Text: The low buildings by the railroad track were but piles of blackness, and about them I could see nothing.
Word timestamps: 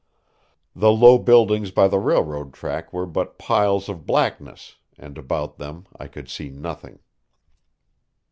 The 0.75 0.91
low 0.91 1.19
buildings 1.19 1.69
by 1.69 1.87
the 1.87 1.99
railroad 1.99 2.53
track 2.53 2.91
were 2.91 3.05
but 3.05 3.37
piles 3.37 3.87
of 3.87 4.03
blackness, 4.07 4.77
and 4.97 5.15
about 5.15 5.57
them 5.57 5.85
I 5.95 6.07
could 6.07 6.27
see 6.27 6.49
nothing. 6.49 6.97